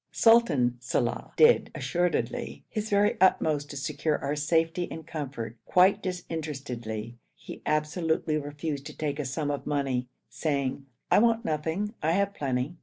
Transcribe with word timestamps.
Sultan 0.11 0.79
Salàh 0.81 1.35
did, 1.35 1.69
assuredly, 1.75 2.63
his 2.67 2.89
very 2.89 3.21
uttermost 3.21 3.69
to 3.69 3.77
secure 3.77 4.17
our 4.17 4.35
safety 4.35 4.87
and 4.89 5.05
comfort, 5.05 5.57
quite 5.63 6.01
disinterestedly. 6.01 7.19
He 7.35 7.61
absolutely 7.67 8.39
refused 8.39 8.87
to 8.87 8.97
take 8.97 9.19
a 9.19 9.25
sum 9.25 9.51
of 9.51 9.67
money, 9.67 10.07
saying, 10.27 10.87
'I 11.11 11.19
want 11.19 11.45
nothing, 11.45 11.93
I 12.01 12.13
have 12.13 12.33
plenty.' 12.33 12.77